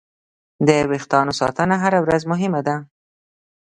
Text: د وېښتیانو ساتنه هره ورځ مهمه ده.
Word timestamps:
د 0.67 0.69
وېښتیانو 0.89 1.33
ساتنه 1.39 1.75
هره 1.83 1.99
ورځ 2.05 2.21
مهمه 2.31 2.61
ده. 2.67 2.75